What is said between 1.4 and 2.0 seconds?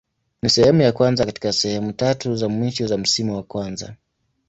sehemu